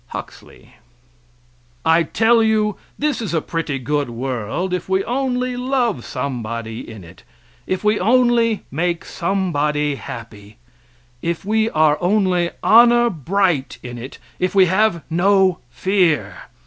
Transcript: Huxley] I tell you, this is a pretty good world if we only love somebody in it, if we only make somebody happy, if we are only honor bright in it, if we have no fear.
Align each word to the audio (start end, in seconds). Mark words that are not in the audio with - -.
Huxley] 0.07 0.77
I 1.85 2.01
tell 2.01 2.41
you, 2.41 2.75
this 2.97 3.21
is 3.21 3.35
a 3.35 3.39
pretty 3.39 3.77
good 3.77 4.09
world 4.09 4.73
if 4.73 4.89
we 4.89 5.03
only 5.03 5.55
love 5.55 6.03
somebody 6.05 6.79
in 6.89 7.03
it, 7.03 7.21
if 7.67 7.83
we 7.83 7.99
only 7.99 8.63
make 8.71 9.05
somebody 9.05 9.93
happy, 9.97 10.57
if 11.21 11.45
we 11.45 11.69
are 11.69 11.99
only 12.01 12.49
honor 12.63 13.11
bright 13.11 13.77
in 13.83 13.99
it, 13.99 14.17
if 14.39 14.55
we 14.55 14.65
have 14.65 15.03
no 15.07 15.59
fear. 15.69 16.35